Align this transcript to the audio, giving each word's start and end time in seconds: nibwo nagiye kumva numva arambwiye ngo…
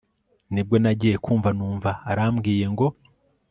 nibwo 0.53 0.75
nagiye 0.83 1.15
kumva 1.23 1.49
numva 1.57 1.89
arambwiye 2.11 2.65
ngo… 2.73 2.85